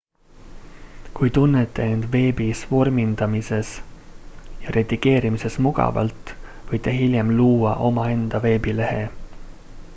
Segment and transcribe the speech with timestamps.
[1.17, 3.75] kui tunnete end veebis vormindamises
[4.65, 6.35] ja redigeerimises mugavalt
[6.73, 9.07] võite hiljem luua omaenda veebilehe